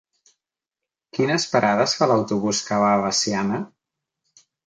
Quines 1.17 1.45
parades 1.51 1.93
fa 1.99 2.09
l'autobús 2.13 2.63
que 2.69 2.81
va 2.87 2.89
a 2.95 3.05
Veciana? 3.05 3.63